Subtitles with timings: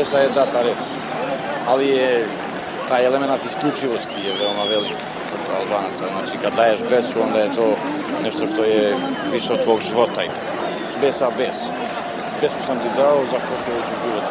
[0.00, 0.82] besa je data reč.
[1.66, 2.26] Ali je
[2.88, 5.00] taj element isključivosti je veoma velik
[5.30, 6.04] kod Albanaca.
[6.14, 7.76] Znači, kad daješ besu, onda je to
[8.24, 8.96] nešto što je
[9.32, 10.22] više od tvog života.
[11.00, 11.56] Besa bes.
[12.40, 14.24] Besu sam ti dao za Kosovo ću život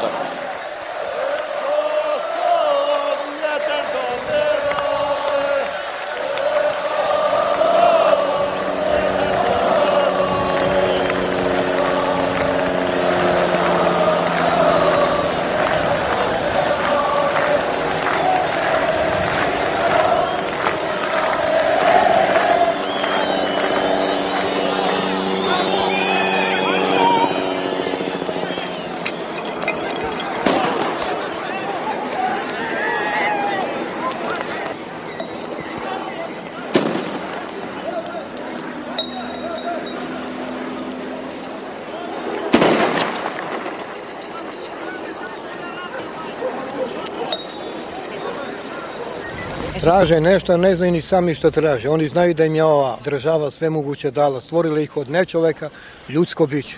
[49.90, 51.90] Traže nešto, ne znaju ni sami što traže.
[51.90, 54.41] Oni znaju da im je ova država sve moguće dala.
[54.41, 55.70] Stvorila ih od nečoveka,
[56.09, 56.76] ljudsko biće.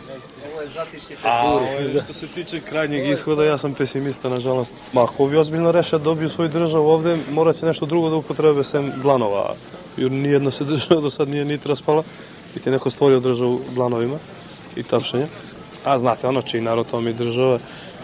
[1.23, 1.59] A
[2.03, 4.73] što se tiče krajnjeg ishoda, ja sam pesimista, nažalost.
[4.94, 8.16] Ma, ako vi ozbiljno reše da dobiju svoju državu ovde, morat će nešto drugo da
[8.16, 9.56] upotrebe sem dlanova.
[9.98, 12.03] Jer nijedna se država do sad nije nit raspala,
[12.56, 14.18] i ti neko stvorio državu dlanovima
[14.75, 15.28] i tapšenja.
[15.84, 17.59] A znate, ono čiji narod to mi država,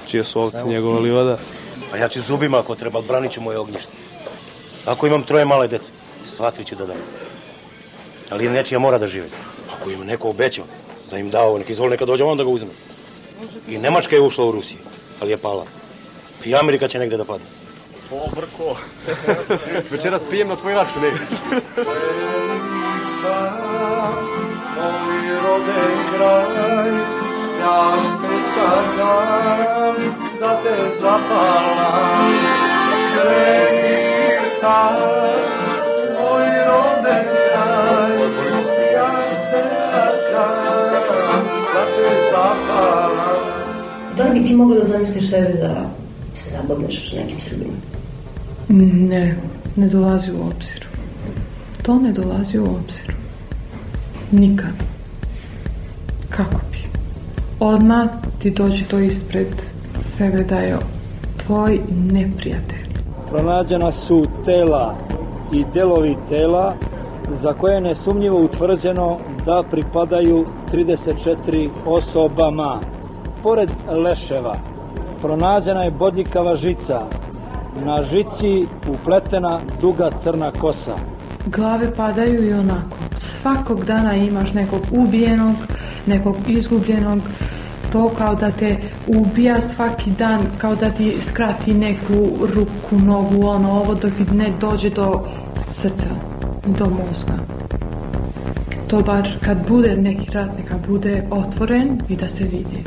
[0.08, 1.38] čije su ovci njegova livada.
[1.94, 4.07] A ja ću zubima ako treba, branit ću moje ognjište.
[4.86, 5.92] Ako imam troje male dece,
[6.26, 6.98] svatri ću da dam.
[8.30, 9.28] Ali nečija mora da žive.
[9.74, 10.66] Ako im neko obećao
[11.12, 12.70] da im dao, neka izvoli, neka dođe on da ga uzme.
[13.68, 14.80] I Nemačka je ušla u Rusiju,
[15.20, 15.66] ali je pala.
[16.46, 17.48] I Amerika će negde da padne.
[18.12, 18.78] O, brko.
[19.92, 21.12] Večeras pijem na tvoj račun, ne?
[24.78, 26.90] moj roden kraj,
[27.60, 29.96] ja ste sakam
[30.40, 32.28] da te zapalam.
[34.60, 34.92] Krenica,
[36.20, 38.18] moj roden kraj,
[38.94, 39.10] ja
[39.92, 40.56] sakam
[41.74, 43.12] da te zapalam.
[44.18, 45.90] Da li bi ti mogla da zamisliš sebe da
[46.34, 47.74] se zabavljaš nekim Srbima?
[49.10, 49.38] Ne,
[49.76, 50.86] ne dolazi u obzir.
[51.82, 53.16] To ne dolazi u obzir.
[54.32, 54.74] Nikad.
[56.30, 56.78] Kako bi?
[57.60, 58.08] Odmah
[58.40, 59.48] ti dođe to ispred
[60.18, 60.78] sebe da je
[61.46, 62.87] tvoj neprijatelj.
[63.30, 64.96] Pronađena su tela
[65.54, 66.74] i delovi tela
[67.44, 69.16] za koje je nesumnjivo utvrđeno
[69.46, 72.80] da pripadaju 34 osobama.
[73.44, 73.70] Pored
[74.04, 74.56] leševa
[75.22, 77.00] pronađena je bodljikava žica.
[77.86, 80.96] Na žici upletena duga crna kosa.
[81.46, 82.98] Glave padaju i onako.
[83.20, 85.56] Svakog dana imaš nekog ubijenog,
[86.06, 87.20] nekog izgubljenog,
[87.98, 88.78] to kao da te
[89.08, 94.90] ubija svaki dan, kao da ti skrati neku ruku, nogu, ono, ovo dok ne dođe
[94.90, 95.24] do
[95.70, 96.10] srca,
[96.80, 97.38] do mozga.
[98.88, 102.84] To bar kad bude neki rat, neka bude otvoren i da se vidi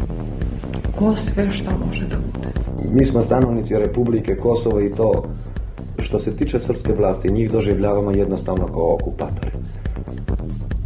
[0.99, 2.49] ko sve šta može da bude.
[2.93, 5.25] Mi smo stanovnici Republike Kosovo i to
[5.99, 9.53] što se tiče srpske vlasti, njih doživljavamo jednostavno kao okupatori.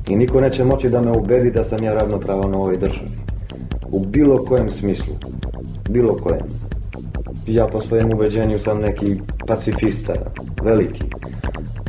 [0.08, 3.33] I niko neće moći da me ubedi da sam ja ravnopravan u ovoj državi.
[3.94, 5.14] U bilo kojem smislu.
[5.90, 6.46] Bilo kojem.
[7.46, 9.06] Ja po svojem ubeđenju sam neki
[9.46, 10.12] pacifista,
[10.62, 11.02] veliki.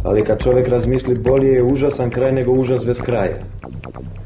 [0.04, 3.38] Ali kad čovjek razmisli, bolje je užasan kraj nego užas bez kraja.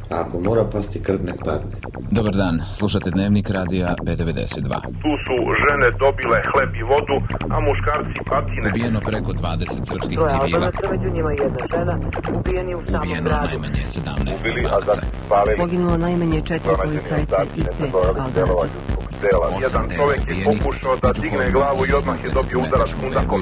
[0.09, 1.71] A ako mora pasti krv, nek padne.
[2.11, 4.71] Dobar dan, slušate Dnevnik radija B92.
[5.03, 7.15] Tu su žene dobile hleb i vodu,
[7.55, 8.67] a muškarci patine.
[8.69, 10.41] Ubijeno preko 20 srpskih civila.
[10.43, 11.93] Albanaca, među njima jedna žena,
[12.39, 13.47] ubijeni u samom Ubijeno gradu.
[13.47, 15.09] najmanje 17 Ubili, a zatim.
[15.57, 18.98] Poginulo najmanje četiri policajca i pet Albanaca.
[19.21, 19.47] Dela.
[19.61, 23.41] Jedan čovjek je pokušao da digne glavu i odmah je dobio udarac kundakom.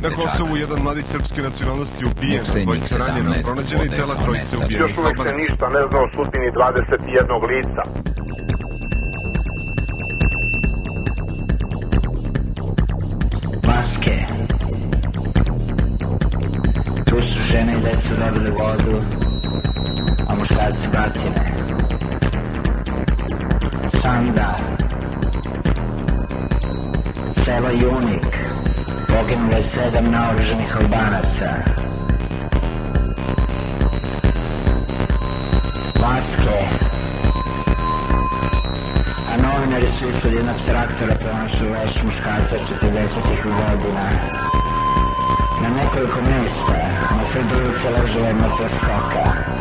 [0.00, 4.98] Na Kosovu jedan mladić srpske nacionalnosti ubijen, dvojica ranjena, pronađena i tela trojice ubijenih Još
[4.98, 7.82] uvek se ništa ne zna o sudbini 21 lica.
[13.66, 14.16] Maske.
[17.06, 18.98] Tu su žene i deca dobili vodu,
[20.28, 21.56] a muškarci batine.
[24.02, 24.85] Sanda.
[27.46, 28.26] Sela Junik.
[29.06, 31.50] Poginulo je sedam naoruženih albanaca.
[36.02, 36.58] Maske.
[39.30, 44.06] A novinari su ispod jednog traktora pronašli leš muškarca 40-ih godina.
[45.62, 46.78] Na nekoliko mjesta,
[47.16, 49.56] na sred ulice ležela je mrtva.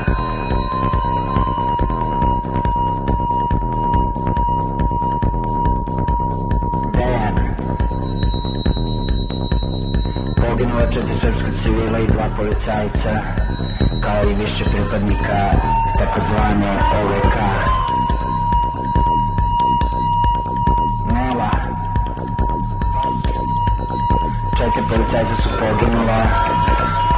[10.65, 13.13] Poginulo četiri srpska civila i dva policajca,
[14.01, 15.51] kao i više pripadnika
[15.97, 16.71] takozvane
[17.01, 17.35] OVK.
[21.13, 21.50] Nela.
[24.57, 26.23] Četiri policajca su poginula,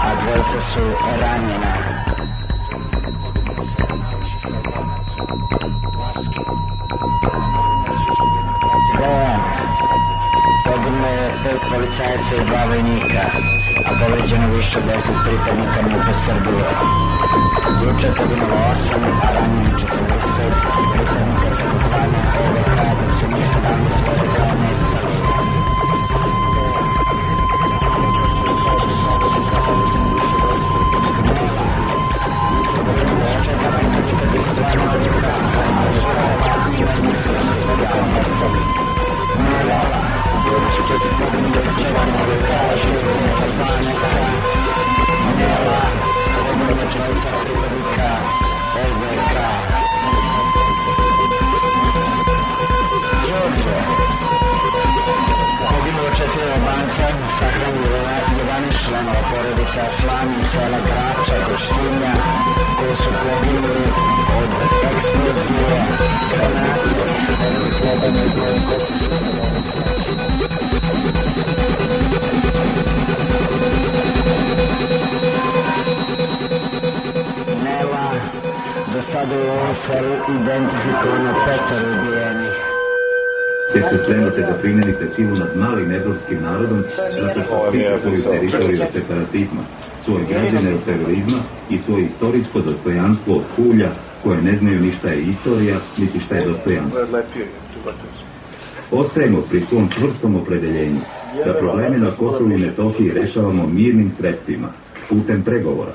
[0.01, 0.79] a dvojica su
[1.21, 1.97] ranjena.
[6.27, 6.76] Dejan.
[11.47, 13.23] Pet policajaca i dva vojnika,
[13.87, 16.67] a povređeno više deset pripadnika MUP-a Srbije.
[17.83, 20.16] Juče je poginulo osam, a ranjeno 45
[79.93, 82.55] je u ovom selu identifikovano petoro ubijenih.
[83.73, 86.83] te se spremate da primenite silu nad malim evropskim narodom
[87.21, 89.61] zato što štite svoju teritoriju od separatizma,
[90.05, 91.37] svoje građane od terorizma
[91.69, 93.89] i svoje istorijsko dostojanstvo od kulja
[94.23, 97.01] koje ne znaju ni šta je istorija, niti šta je dostojanstvo.
[98.91, 100.99] Ostajemo pri svom čvrstom opredeljenju
[101.45, 104.67] da probleme na Kosovu i Metohiji rešavamo mirnim sredstvima,
[105.09, 105.93] putem pregovora.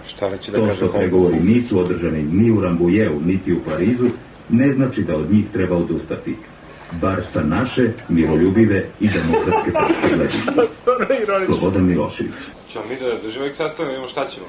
[0.55, 4.09] To što pregovori nisu održani ni u Rambujeu, niti u Parizu,
[4.49, 6.37] ne znači da od njih treba odustati.
[7.01, 10.53] Bar sa naše, miroljubive i demokratske tačke gledišta.
[11.47, 12.35] Slobodan Milošević.
[12.69, 14.47] Ćemo mi da držimo uvijek sastavimo, vidimo šta ćemo.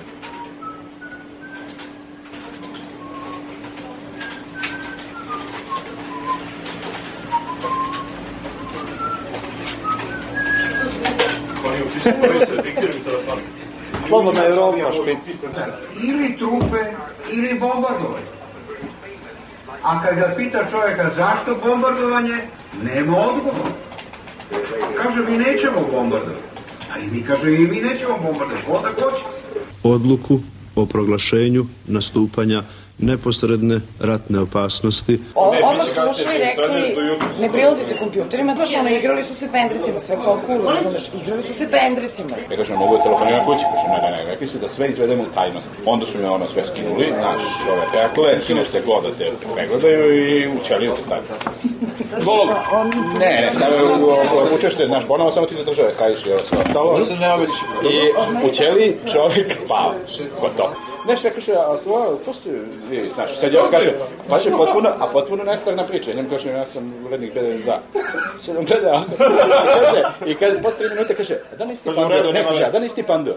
[14.13, 15.35] Slobodna Evropa, špic.
[16.03, 16.81] Ili trupe,
[17.31, 18.25] ili bombardovanje.
[19.83, 22.37] A kad ga pita čovjeka zašto bombardovanje,
[22.83, 23.67] nema odgovor.
[24.97, 26.43] Kaže, mi nećemo bombardovati.
[26.93, 28.65] A i mi kaže, i mi nećemo bombardovati.
[28.67, 29.23] Onda hoće.
[29.83, 30.39] odluku
[30.75, 32.63] o proglašenju nastupanja
[32.97, 35.19] neposredne ratne opasnosti.
[35.35, 36.95] O, odmah su ušli i rekli,
[37.41, 41.53] ne prilazite kompjuterima, znaš, ono, igrali su se pendricima, sve kao cool, razumeš, igrali su
[41.53, 42.35] se pendricima.
[42.51, 45.23] Ja kažem, mogu da telefoniram kući, kažem, ne, ne, ne, rekli su da sve izvedemo
[45.23, 45.67] u tajnost.
[45.85, 47.41] Onda su me ono sve skinuli, znaš,
[47.71, 49.25] ove tekle, skineš se god da te
[49.55, 51.21] pregledaju i u ćeliju stavi.
[52.25, 52.49] Golog,
[53.19, 53.75] ne, ne, stavi,
[54.55, 56.99] učeš se, znaš, ponovo samo ti za države, kajiš i ovo sve ostalo.
[57.83, 57.95] I
[58.47, 59.93] u ćeliji čovjek spava,
[60.41, 60.92] gotovo.
[61.07, 62.49] Nešto ja kaže, a to, to ste
[62.89, 63.93] vi, znaš, sad ja kaže,
[64.29, 66.09] pa će potpuno, a potpuno nestarna priča.
[66.09, 67.77] Ja njemu kažem, ja sam urednik B92.
[68.39, 69.15] Sad on gleda, i
[69.79, 72.15] kaže, i kaže, posle tri minute kaže, a da nisi ti Kaže, u pandu?
[72.17, 73.33] redu, Ne, kaže, a da nisi ti pandu?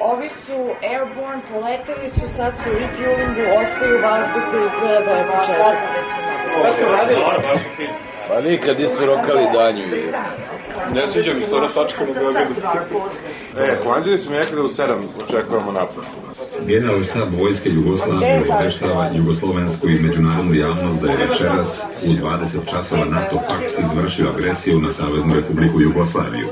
[0.00, 5.24] Ovi su airborne, poleteli su, sad su u refuelingu, ostaju u vazduhu, izgleda da je
[5.26, 5.76] početak.
[8.28, 9.96] Pa nikad nisu rokali danju.
[9.96, 10.12] je.
[10.94, 12.54] Ne sviđa mi se ona tačka na Beogradu.
[13.58, 16.04] E, Holandjeri su mi rekli da u 7 očekujemo napad.
[16.66, 23.04] Generalni štab Vojske Jugoslavije obeštava jugoslovensku i međunarodnu javnost da je večeras u 20 časova
[23.04, 26.48] NATO pakt izvršio agresiju na Saveznu republiku Jugoslaviju.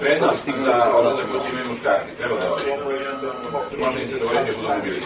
[0.00, 2.62] Prednosti za ono za koji imaju muškarci, treba da ovaj.
[3.78, 5.00] Može im se dovoljiti budu ubili.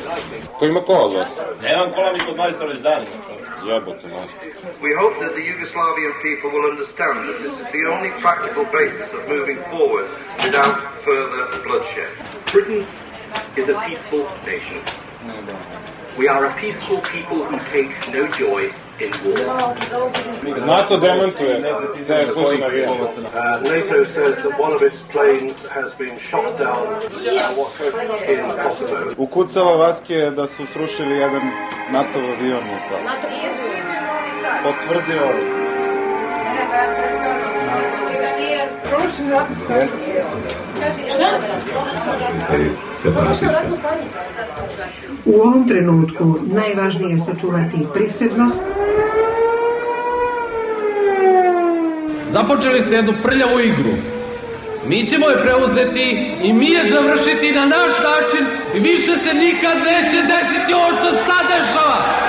[0.59, 1.28] Ko ima kola od vas?
[1.62, 3.11] Nemam kola mi kod majstora već danima.
[3.16, 3.43] Majstor.
[3.64, 9.14] We hope that the Yugoslavian people will understand that this is the only practical basis
[9.14, 10.11] of moving forward
[10.44, 12.12] without further bloodshed.
[12.52, 12.87] Britain
[13.56, 14.83] is a peaceful nation.
[16.18, 18.75] We are a peaceful people who take no joy.
[20.66, 21.60] NATO demantuje
[22.08, 22.26] da je
[22.60, 22.94] navijanje.
[22.94, 27.02] Uh, NATO says that one of its planes has been shot down
[28.28, 29.14] in Kosovo.
[29.18, 31.42] Ukucava Vaske da su srušili jedan
[31.92, 32.98] NATO avion u to.
[34.62, 35.28] Potvrdio.
[39.64, 39.86] Stanje.
[41.10, 41.26] Šta?
[45.24, 48.62] U ovom trenutku najvažnije je sačuvati prisebnost,
[52.34, 53.92] Započeli ste jednu prljavu igru.
[54.86, 59.76] Mi ćemo je preuzeti i mi je završiti na naš način i više se nikad
[59.78, 62.24] neće desiti ovo što sad dešava.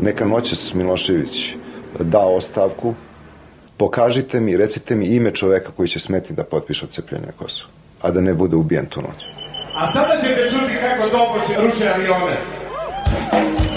[0.00, 1.54] Neka noćas Milošević
[1.98, 2.94] da ostavku,
[3.76, 7.70] pokažite mi, recite mi ime čoveka koji će smeti da potpiše odcepljenje Kosova,
[8.02, 9.24] a da ne bude ubijen tu noć.
[9.74, 13.67] A sada ćete čuti kako dobro ruše avione.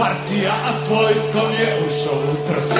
[0.00, 2.74] Partija, a s vojskom je ušao u trst.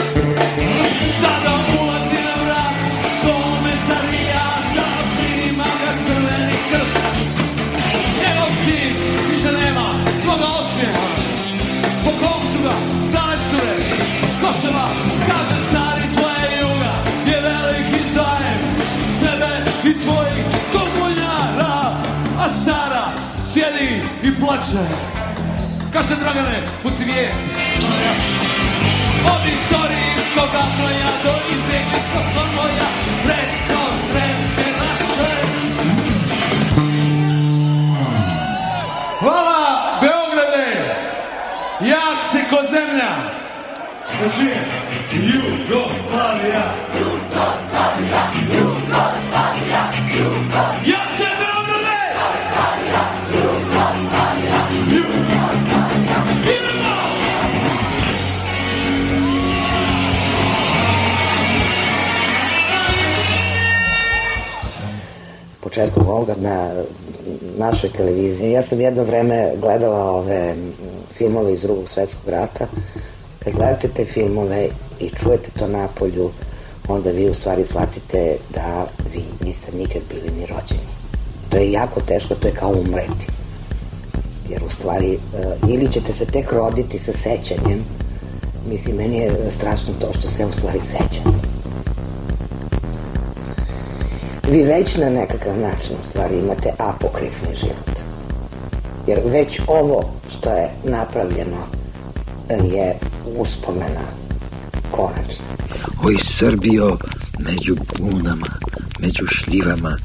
[1.21, 2.77] Sada ulazi na vrat
[3.25, 4.87] komesarijata,
[5.17, 6.99] prima ga crveni krst.
[8.21, 8.95] Njegov sin
[9.31, 9.87] više nema
[10.23, 11.07] svoga osmijeha.
[12.05, 12.75] Po kom su ga
[13.09, 13.77] stare cure
[14.37, 14.87] skoševa,
[15.29, 16.93] kaže stari tvoje juga
[17.31, 18.61] je veliki zajem.
[19.21, 19.53] Tebe
[19.91, 21.77] i tvojih komunjara,
[22.43, 23.05] a stara
[23.53, 25.20] sjedi i plače.
[25.93, 27.51] Kaže Dragane, pusti vijesti.
[29.33, 32.87] Od istorijskog apnoja do izbjegličkog konvoja
[33.25, 35.33] preko sremske naše.
[39.19, 40.95] Hvala Beograde!
[41.81, 43.13] Jak si ko zemlja!
[44.21, 44.55] Drži!
[45.13, 46.75] Jugoslavija!
[46.99, 48.23] Jugoslavija!
[48.53, 49.83] Jugoslavija!
[50.19, 50.90] Jugoslavija!
[65.81, 66.71] Početkom ovoga na
[67.59, 68.53] našoj televiziji.
[68.53, 70.55] Ja sam jedno vreme gledala ove
[71.15, 72.67] filmove iz drugog svetskog rata.
[73.39, 74.69] Kad gledate te filmove
[75.01, 76.31] i čujete to napolju,
[76.89, 80.91] onda vi u stvari shvatite da vi niste nikad bili ni rođeni.
[81.49, 83.27] To je jako teško, to je kao umreti.
[84.49, 85.19] Jer u stvari,
[85.63, 87.85] uh, ili ćete se tek roditi sa sećanjem,
[88.67, 91.40] mislim, meni je strašno to što se u stvari sećam.
[94.51, 98.01] Vi već na nekakav način u stvari imate apokrifni život.
[99.07, 101.67] Jer već ovo što je napravljeno
[102.73, 102.95] je
[103.39, 104.07] uspomena
[104.91, 105.45] konačna.
[106.05, 106.99] Oj Srbijo
[107.39, 108.47] među bunama,
[108.99, 109.97] među šljivama,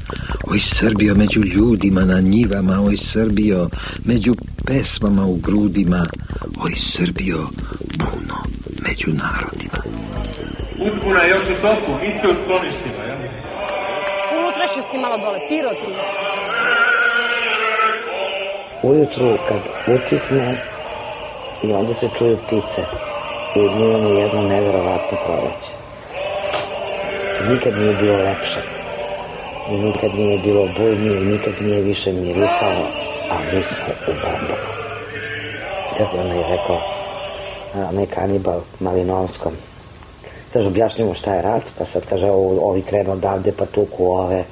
[0.50, 3.68] oj Srbijo među ljudima na njivama, oj Srbijo
[4.04, 4.34] među
[4.66, 6.06] pesmama u grudima,
[6.64, 7.48] oj Srbijo
[7.98, 8.36] buno
[8.88, 9.78] među narodima.
[10.86, 12.95] Uzbuna još u toku, vi ste u skloništima,
[14.76, 15.92] Unutrašnjosti malo dole, piroti.
[18.82, 19.58] Ujutru kad
[19.96, 20.56] utihne
[21.62, 22.82] i onda se čuju ptice
[23.54, 25.70] i mi imamo jedno neverovatno proleće.
[27.38, 28.60] To nikad nije bilo lepše
[29.70, 32.86] i nikad nije bilo bujnije i nikad nije više mirisalo,
[33.30, 33.76] a mi smo
[34.08, 34.68] u bombama.
[35.98, 36.80] Kako on je rekao,
[37.90, 39.52] onaj kanibal Malinovskom,
[40.52, 44.44] kaže, objašnjamo šta je rat, pa sad kaže, ovi krenu odavde, pa tuku ove,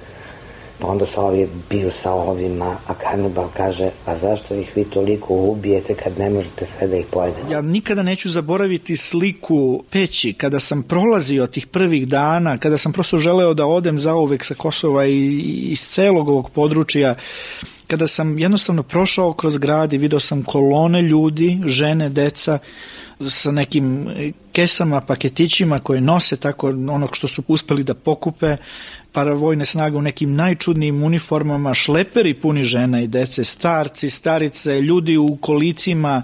[0.79, 5.35] pa onda sa ovi biju sa ovima, a kanibal kaže, a zašto ih vi toliko
[5.35, 7.53] ubijete kad ne možete sve da ih pojedete?
[7.53, 13.19] Ja nikada neću zaboraviti sliku peći kada sam prolazio tih prvih dana, kada sam prosto
[13.19, 15.39] želeo da odem zauvek sa Kosova i
[15.71, 17.15] iz celog ovog područja,
[17.87, 22.59] kada sam jednostavno prošao kroz grad i video sam kolone ljudi, žene, deca,
[23.21, 24.09] sa nekim
[24.55, 28.57] kesama, paketićima koje nose tako onog što su uspeli da pokupe,
[29.15, 35.37] paravojne snage u nekim najčudnijim uniformama, šleperi puni žena i dece, starci, starice, ljudi u
[35.41, 36.23] kolicima,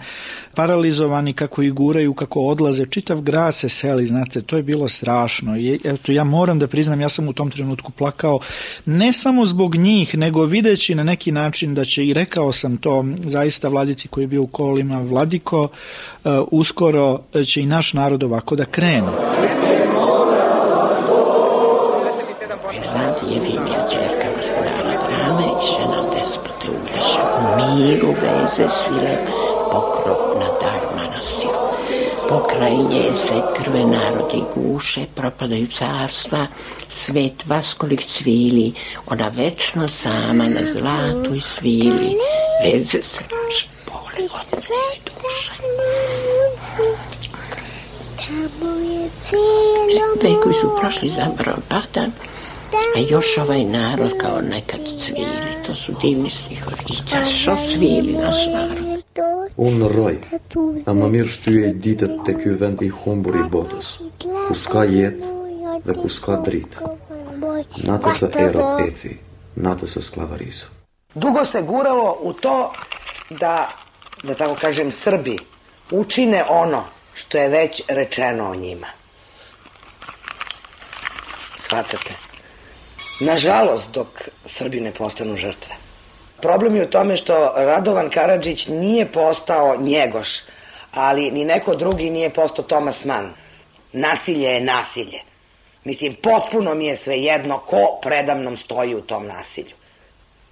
[0.54, 5.56] paralizovani kako ih guraju, kako odlaze, čitav grad se seli, znate, to je bilo strašno.
[5.58, 8.40] I, eto, ja moram da priznam, ja sam u tom trenutku plakao,
[8.86, 13.04] ne samo zbog njih, nego videći na neki način da će, i rekao sam to
[13.24, 18.56] zaista vladici koji je bio u kolima, Vladiko, uh, uskoro će i naš narod ovako
[18.56, 19.08] da krene.
[23.28, 26.00] Jevinja čerka gospodara drame i žena
[27.40, 29.16] u miru veze svile
[29.72, 31.52] pokrov na dar manastiru.
[32.28, 36.46] Pokraj nje se krve narodi guše, propadaju carstva,
[36.88, 38.72] svet vaskolik cvili,
[39.06, 42.16] ona večno sama na zlatu svili,
[42.64, 44.60] veze se naše boli od
[48.30, 49.36] duše.
[50.22, 52.12] Vekovi su prošli zamorom padan,
[52.96, 56.76] a još ovaj narod kao nekad cvili, to su divni stihovi.
[56.88, 59.00] I zašto cvili naš narod?
[59.56, 60.16] On raj,
[60.86, 63.98] ama mirstyje ditët të ky vend i humbur i botës,
[64.48, 65.32] ku s'ka jetë
[65.84, 66.92] dhe ku s'ka dritë.
[67.84, 69.10] Natës e era eci,
[69.56, 70.70] natës e sklavarisë.
[71.14, 72.72] Dugo se guralo u to
[73.30, 73.68] da,
[74.22, 75.36] da tako kažem, Srbi
[75.90, 76.84] učine ono
[77.20, 78.86] što je već rečeno o njima.
[81.58, 82.14] Shvatate?
[83.20, 85.74] Nažalost, dok Srbi ne postanu žrtve.
[86.42, 90.28] Problem je u tome što Radovan Karadžić nije postao njegoš,
[90.94, 93.30] ali ni neko drugi nije postao Tomas Mann.
[93.92, 95.20] Nasilje je nasilje.
[95.84, 99.76] Mislim, potpuno mi je sve jedno ko predamnom stoji u tom nasilju.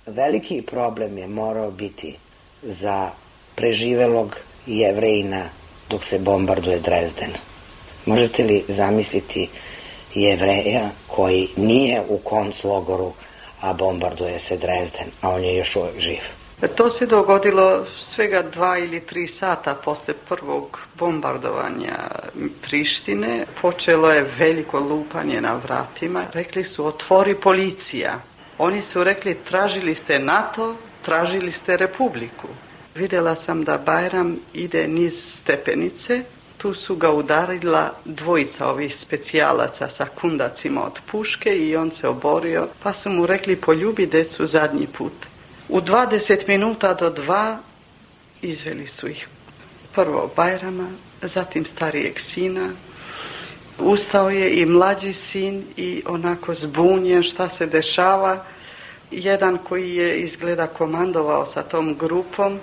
[0.07, 2.17] Veliki problem je morao biti
[2.63, 3.11] za
[3.55, 5.45] preživelog jevrejina
[5.91, 7.31] dok se bombarduje Drezden.
[8.07, 9.49] Možete li zamisliti
[10.15, 13.13] jevreja koji nije u konclogoru,
[13.61, 16.21] a bombarduje se Drezden, a on je još uvek živ.
[16.75, 21.97] To se dogodilo svega dva ili tri sata posle prvog bombardovanja
[22.63, 23.47] Prištine.
[23.61, 26.25] Počelo je veliko lupanje na vratima.
[26.33, 28.21] Rekli su otvori policija.
[28.59, 32.49] Oni su rekli tražili ste NATO, tražili ste Republiku.
[32.99, 36.23] Videla sam da Bajram ide niz stepenice
[36.57, 42.69] tu su ga udarila dvojica ovih specijalaca sa kundacima od puške i on se oborio,
[42.83, 45.13] pa su mu rekli poljubi decu zadnji put.
[45.69, 47.59] U 20 minuta do dva
[48.43, 49.29] izveli su ih.
[49.95, 50.89] Prvo Bajrama,
[51.23, 52.71] zatim starijeg sina,
[53.79, 58.45] Ustao je i mlađi sin i onako zbunjen šta se dešava.
[59.11, 62.59] Jedan koji je izgleda komandovao sa tom grupom,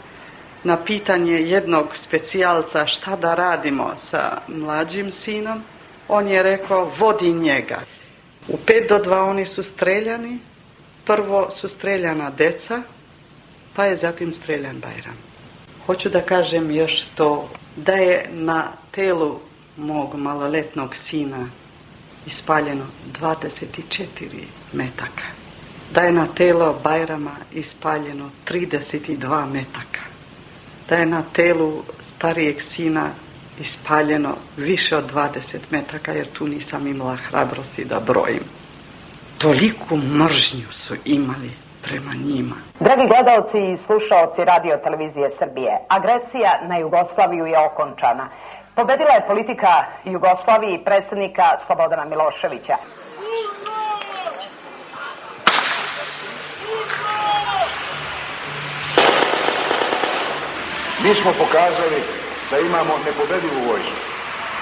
[0.65, 5.63] na pitanje jednog specijalca šta da radimo sa mlađim sinom,
[6.07, 7.79] on je rekao vodi njega.
[8.47, 10.39] U pet do dva oni su streljani,
[11.05, 12.81] prvo su streljana deca,
[13.75, 15.17] pa je zatim streljan Bajram.
[15.85, 19.39] Hoću da kažem još to, da je na telu
[19.77, 21.49] mog maloletnog sina
[22.25, 22.85] ispaljeno
[23.21, 23.65] 24
[24.73, 25.27] metaka.
[25.93, 29.94] Da je na telo Bajrama ispaljeno 32 metaka
[30.89, 33.09] da je na telu starijeg sina
[33.59, 38.43] ispaljeno više od 20 metaka, jer tu nisam imala hrabrosti da brojim.
[39.37, 41.51] Toliku mržnju su imali
[41.83, 42.55] prema njima.
[42.79, 48.29] Dragi gledalci i slušaoci radio televizije Srbije, agresija na Jugoslaviju je okončana.
[48.75, 52.75] Pobedila je politika Jugoslavije i predsednika Slobodana Miloševića.
[61.05, 62.03] Mi smo pokazali
[62.49, 64.01] da imamo nepobedivu vojsku,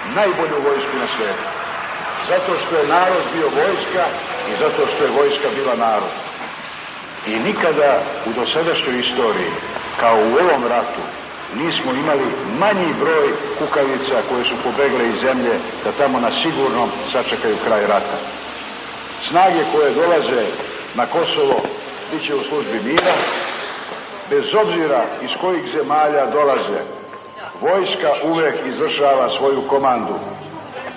[0.04, 1.50] najbolju vojsku na svijetu.
[2.28, 4.06] Zato što je narod bio vojska
[4.52, 6.12] i zato što je vojska bila narod.
[7.26, 9.52] I nikada u dosadašnjoj istoriji,
[10.00, 11.02] kao u ovom ratu,
[11.56, 12.26] nismo imali
[12.60, 13.28] manji broj
[13.60, 18.20] kukavica koje su pobegle iz zemlje da tamo na sigurnom sačekaju kraj rata.
[19.22, 20.46] Snage koje dolaze
[20.94, 21.62] na Kosovo
[22.12, 23.14] bit će u službi mira,
[24.30, 26.82] bez obzira iz kojih zemalja dolaze,
[27.62, 30.14] vojska uvek izvršava svoju komandu,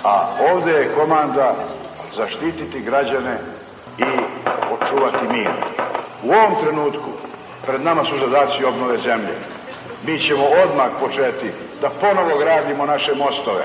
[0.05, 1.55] a ovde je komanda
[2.17, 3.39] zaštititi građane
[3.99, 4.05] i
[4.75, 5.51] očuvati mir.
[6.23, 7.11] U ovom trenutku
[7.67, 9.35] pred nama su zadaci obnove zemlje.
[10.07, 13.65] Mi ćemo odmah početi da ponovo gradimo naše mostove.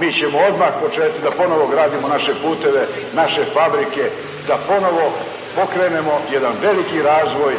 [0.00, 4.10] Mi ćemo odmah početi da ponovo gradimo naše puteve, naše fabrike,
[4.48, 5.12] da ponovo
[5.56, 7.54] pokrenemo jedan veliki razvoj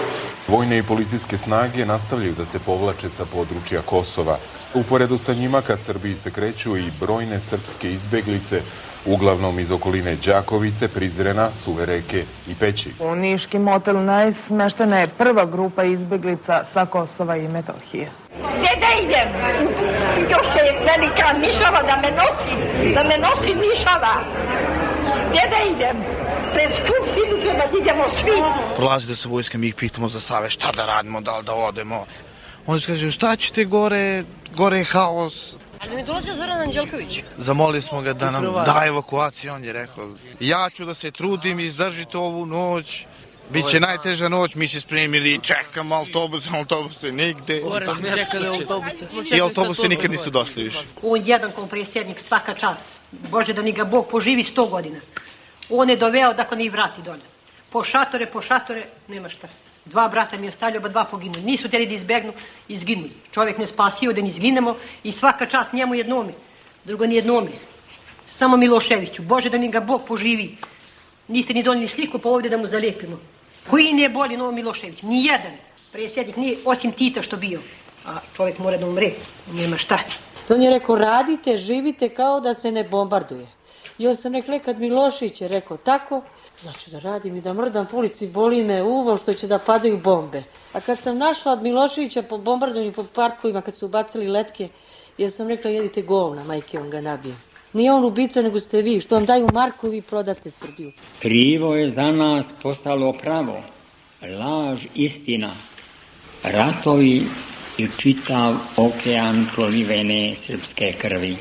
[0.47, 4.37] Vojne i policijske snage nastavljaju da se povlače sa područja Kosova.
[4.73, 8.61] Uporedu sa njima ka Srbiji se kreću i brojne srpske izbeglice,
[9.05, 12.93] uglavnom iz okoline Đakovice, Prizrena, Suvereke i Peći.
[12.99, 18.09] U Niški motel najsmeštena je prva grupa izbeglica sa Kosova i Metohije.
[18.57, 19.29] Gdje da idem?
[20.29, 24.13] Još je velika nišava da me nosi, da me nosi nišava.
[25.29, 25.97] Gdje da idem?
[26.53, 28.31] Pred skupštinu treba da idemo svi.
[28.75, 32.05] Prolazite sa vojskom i ih pitamo za save šta da radimo, da li da odemo.
[32.65, 34.23] Oni su kažu šta ćete gore,
[34.55, 35.55] gore je haos.
[35.79, 37.19] Ali mi dolazio Zoran Anđelković.
[37.37, 41.59] Zamolili smo ga da nam da evakuaciju, on je rekao ja ću da se trudim,
[41.59, 43.05] izdržite ovu noć.
[43.49, 47.61] Biće najteža noć, mi se spremili čekamo autobuse, autobuse nigde.
[48.15, 49.07] Čekali autobuse.
[49.35, 50.79] I autobuse nikad nisu došli više.
[51.03, 52.77] On jedan kao predsjednik svaka čas.
[53.11, 54.99] Bože da ni ga Bog poživi sto godina.
[55.69, 57.36] On je doveo da ni vrati dolje.
[57.77, 59.47] Po šatore, po šatore, nema šta.
[59.85, 61.43] Dva brata mi je ostavljao, ba dva poginuli.
[61.45, 62.31] Nisu tjeli da izbegnu,
[62.67, 63.11] izginuli.
[63.31, 66.31] Čovjek ne spasio da ni izginemo i svaka čast njemu jednome.
[66.85, 67.51] Drugo ni jednome.
[68.27, 69.21] Samo Miloševiću.
[69.21, 70.55] Bože da ni ga Bog poživi.
[71.27, 73.19] Niste ni donijeli sliku pa ovdje da mu zalijepimo.
[73.69, 75.01] Koji ne boli Novo Milošević?
[75.01, 75.53] Ni jedan.
[75.91, 77.61] Predsjednik nije osim Tita što bio.
[78.05, 79.11] A čovjek mora da umre.
[79.53, 79.99] Nema šta.
[80.49, 83.47] On je rekao, radite, živite kao da se ne bombarduje.
[83.97, 86.23] I ja sam rekla, kad Milošić je rekao tako,
[86.65, 89.59] ja ću da radim i da mrdam po ulici, boli me uvo što će da
[89.59, 90.43] padaju bombe.
[90.73, 94.69] A kad sam našla od Miloševića po bombardovanju po parkovima, kad su ubacili letke,
[95.17, 97.35] ja sam rekla, jedite govna, majke, on ga nabije.
[97.73, 100.91] Nije on ubica, nego ste vi, što vam daju Markovi vi prodate Srbiju.
[101.21, 103.63] Krivo je za nas postalo pravo,
[104.39, 105.55] laž istina,
[106.43, 107.27] ratovi
[107.77, 111.37] i čitav okean prolivene srpske krvi.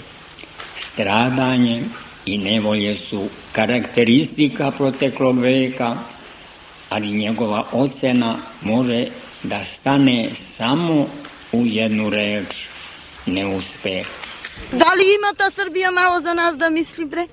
[0.92, 1.83] Stradanje
[2.26, 5.96] i nevolje su karakteristika proteklog veka,
[6.88, 9.06] ali njegova ocena može
[9.42, 11.06] da stane samo
[11.52, 12.66] u jednu reč,
[13.26, 14.06] neuspeh.
[14.72, 17.26] Da li ima ta Srbija malo za nas da misli, bre?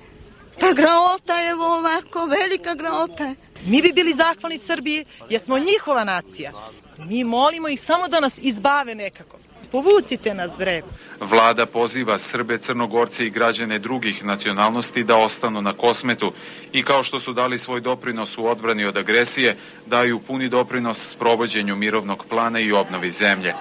[0.60, 3.34] Pa graota je ovako, velika graota je.
[3.66, 6.52] Mi bi bili zahvalni Srbiji jer smo njihova nacija.
[6.98, 9.38] Mi molimo ih samo da nas izbave nekako.
[9.74, 10.82] Povucite nas, bre.
[11.20, 16.32] Vlada poziva Srbe, Crnogorce i građane drugih nacionalnosti da ostanu na kosmetu
[16.72, 19.56] i kao što su dali svoj doprinos u odbrani od agresije,
[19.86, 23.54] daju puni doprinos sprovođenju mirovnog plana i obnovi zemlje.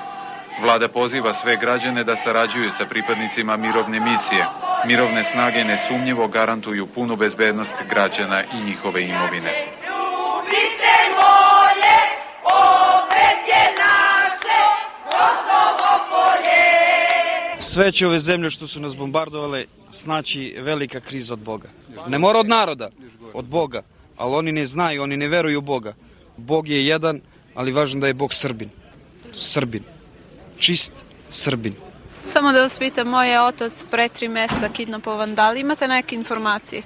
[0.61, 4.45] Vlada poziva sve građane da sarađuju sa pripadnicima mirovne misije.
[4.85, 9.51] Mirovne snage nesumnjivo garantuju punu bezbednost građana i njihove imovine.
[9.87, 11.97] Ljubite moje,
[12.43, 14.61] opet je naše
[15.05, 16.73] Kosovo polje.
[17.73, 21.69] Sve će ove zemlje što su nas bombardovale snaći velika kriza od Boga.
[22.07, 22.89] Ne mora od naroda,
[23.33, 23.81] od Boga,
[24.17, 25.93] ali oni ne znaju, oni ne veruju u Boga.
[26.37, 27.21] Bog je jedan,
[27.55, 28.69] ali važno da je Bog Srbin.
[29.33, 29.83] Srbin
[30.59, 31.73] čist Srbin.
[32.25, 36.15] Samo da vas pitam, moj je otac pre tri meseca kidnapovan, da li imate neke
[36.15, 36.83] informacije?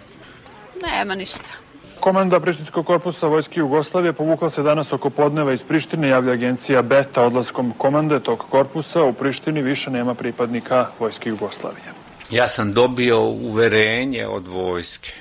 [0.82, 1.67] Nema ništa.
[2.00, 7.24] Komanda Prištinskog korpusa Vojske Jugoslavije povukla se danas oko podneva iz Prištine, javlja agencija Beta
[7.24, 9.04] odlaskom komande tog korpusa.
[9.04, 11.94] U Prištini više nema pripadnika Vojske Jugoslavije.
[12.30, 15.14] Ja sam dobio uverenje od vojske.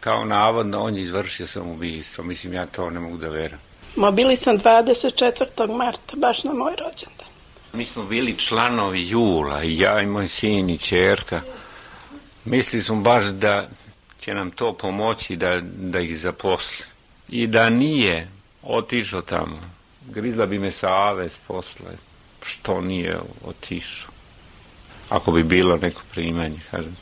[0.00, 2.24] Kao navodno, on je izvršio samoubistvo.
[2.24, 3.58] Mislim, ja to ne mogu da veram.
[3.96, 5.76] Ma bili sam 24.
[5.76, 7.28] marta, baš na moj rođendan.
[7.72, 11.40] Mi smo bili članovi Jula, ja i moj sin i čerka.
[12.44, 13.68] Mislili smo baš da
[14.24, 16.84] će nam to pomoći da, da ih zaposli.
[17.28, 18.28] I da nije
[18.62, 19.60] otišao tamo,
[20.10, 21.92] grizla bi me sa Aves posle,
[22.44, 24.10] što nije otišao.
[25.08, 26.96] Ako bi bilo neko primanje, kažem.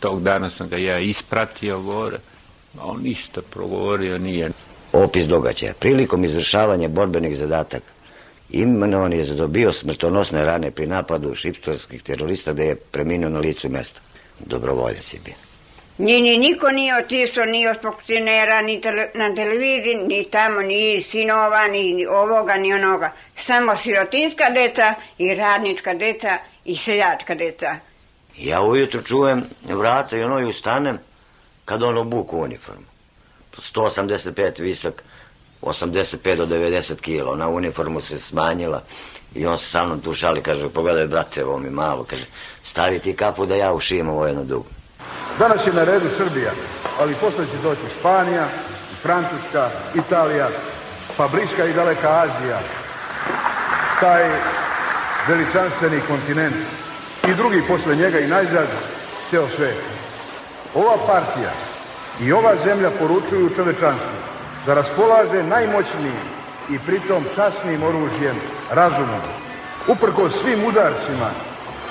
[0.00, 2.18] Tog dana sam ga ja ispratio gore,
[2.78, 4.50] a on ništa progovorio nije.
[4.92, 5.74] Opis događaja.
[5.74, 7.92] Prilikom izvršavanja borbenih zadataka
[8.50, 14.00] imenovan je zadobio smrtonosne rane pri napadu šiptarskih terorista da je preminuo na licu mesta.
[14.46, 15.47] Dobrovoljac je bio.
[15.98, 21.02] Ni, ni, niko nije otišao ni od funkcionera, ni tele, na televiziji, ni tamo, ni
[21.02, 23.12] sinova, ni ovoga, ni onoga.
[23.36, 27.76] Samo sirotinska deca i radnička deca i seljačka deca.
[28.38, 30.98] Ja ujutro čujem vrata i ono i ustanem
[31.64, 32.86] kad on obuku uniformu.
[33.56, 35.02] 185 visok,
[35.62, 38.82] 85 do 90 kilo, na uniformu se smanjila
[39.34, 42.24] i on se sa mnom tu šali, kaže, pogledaj brate, ovo mi malo, kaže,
[42.64, 44.77] stavi ti kapu da ja ušijem ovo jedno dugo.
[45.38, 46.52] Danas je na redu Srbija,
[46.98, 48.48] ali posle će doći Španija,
[49.02, 50.48] Francuska, Italija,
[51.16, 52.60] pa bliska i daleka Azija,
[54.00, 54.30] taj
[55.28, 56.56] veličanstveni kontinent
[57.28, 58.66] i drugi posle njega i najzad
[59.30, 59.76] ceo svet.
[60.74, 61.52] Ova partija
[62.20, 64.18] i ova zemlja poručuju čovečanstvu
[64.66, 66.16] da raspolaže najmoćnijim
[66.70, 68.36] i pritom časnim oružjem
[68.70, 69.20] razumom.
[69.86, 71.30] Uprko svim udarcima,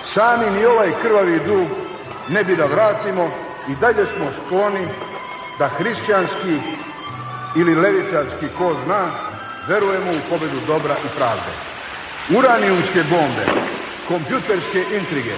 [0.03, 1.86] sami ni ovaj krvavi dug
[2.27, 3.31] ne bi da vratimo
[3.67, 4.87] i dalje smo skloni
[5.57, 6.61] da hrišćanski
[7.53, 9.11] ili levičarski ko zna,
[9.67, 11.51] verujemo u pobedu dobra i pravde.
[12.29, 13.45] Uranijumske bombe,
[14.05, 15.35] kompjuterske intrige,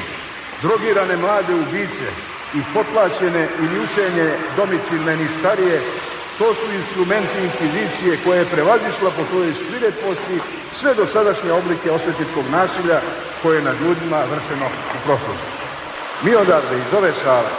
[0.62, 2.12] drogirane mlade ubice
[2.54, 4.26] i potlačene ili učenje
[4.56, 5.84] domicilne ni starije,
[6.38, 10.40] to su instrumenti inkvizicije koje je prevazišla po svojoj svireposti
[10.72, 13.02] sve do sadašnje oblike osvetničkog nasilja
[13.42, 15.69] koje je nad ljudima vršeno u prošlosti.
[16.22, 17.50] Mi odavde iz ove sale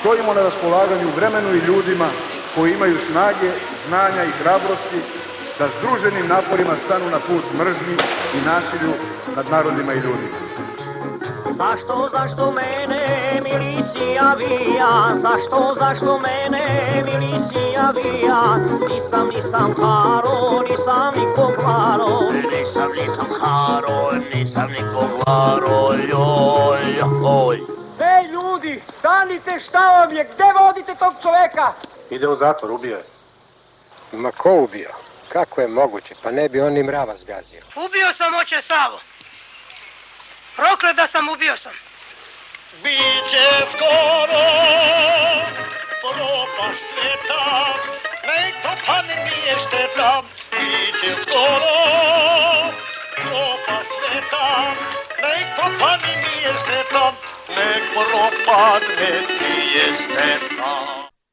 [0.00, 2.10] stojimo na raspolaganju vremenu i ljudima
[2.54, 3.52] koji imaju snage,
[3.86, 5.02] znanja i hrabrosti
[5.58, 7.96] da združenim naporima stanu na put mržnji
[8.34, 8.92] i nasilju
[9.36, 10.36] nad narodima i ljudima.
[11.50, 13.06] Zašto, zašto mene
[13.42, 15.14] milicija vija?
[15.14, 16.66] Zašto, zašto mene
[17.04, 18.42] milicija vija?
[18.88, 22.32] Nisam, nisam haro, nisam nikom hvaro.
[22.58, 27.79] Nisam, nisam haro, nisam nikom hvaro, joj, joj.
[28.62, 30.24] Ljudi, stanite, šta vam je?
[30.34, 31.72] Gde vodite tog čoveka?
[32.10, 33.04] Ide u zatvor, ubio je.
[34.12, 34.90] Ma ko ubio?
[35.28, 36.14] Kako je moguće?
[36.22, 37.62] Pa ne bi on ni mrava zgazio.
[37.76, 39.00] Ubio sam oče Savo.
[40.56, 41.72] Proklet da sam ubio sam.
[42.82, 44.44] Biće skoro
[46.00, 47.74] propast sveta,
[48.26, 50.22] nek propadne mi je šteta.
[50.50, 52.09] Biće skoro
[58.10, 60.99] propadne mi je šteta,